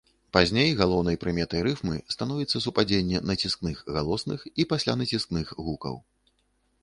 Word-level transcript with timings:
Пазней 0.35 0.69
галоўнай 0.79 1.17
прыметай 1.23 1.61
рыфмы 1.67 1.97
становіцца 2.13 2.61
супадзенне 2.65 3.19
націскных 3.31 3.77
галосных 3.97 4.39
і 4.63 4.67
паслянаціскных 4.71 5.53
гукаў. 5.67 5.95